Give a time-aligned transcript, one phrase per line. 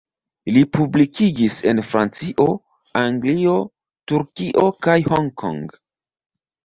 [0.53, 2.47] Li publikigis en Francio,
[3.03, 3.55] Anglio,
[4.13, 5.63] Turkio kaj Hong Kong.